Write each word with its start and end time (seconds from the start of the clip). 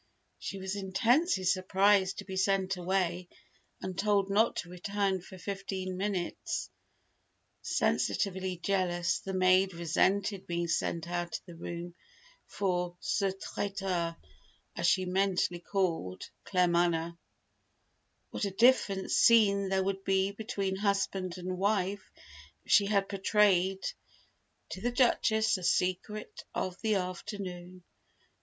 She 0.39 0.57
was 0.57 0.75
intensely 0.75 1.43
surprised 1.43 2.17
to 2.17 2.25
be 2.25 2.35
sent 2.35 2.75
away 2.75 3.29
and 3.83 3.95
told 3.95 4.31
not 4.31 4.55
to 4.55 4.69
return 4.71 5.21
for 5.21 5.37
fifteen 5.37 5.95
minutes. 5.95 6.71
Sensitively 7.61 8.57
jealous, 8.57 9.19
the 9.19 9.35
maid 9.35 9.75
resented 9.75 10.47
being 10.47 10.67
sent 10.67 11.07
out 11.07 11.35
of 11.37 11.45
the 11.45 11.55
room 11.55 11.93
for 12.47 12.97
ce 12.99 13.25
traitre, 13.39 14.17
as 14.75 14.87
she 14.87 15.05
mentally 15.05 15.59
called 15.59 16.31
Claremanagh. 16.45 17.15
What 18.31 18.45
a 18.45 18.49
different 18.49 19.11
scene 19.11 19.69
there 19.69 19.83
would 19.83 20.03
be 20.03 20.31
between 20.31 20.77
husband 20.77 21.37
and 21.37 21.59
wife 21.59 22.09
if 22.65 22.71
she 22.71 22.87
had 22.87 23.07
betrayed 23.07 23.83
to 24.69 24.81
the 24.81 24.91
Duchess 24.91 25.53
the 25.53 25.63
secret 25.63 26.43
of 26.55 26.81
the 26.81 26.95
afternoon! 26.95 27.83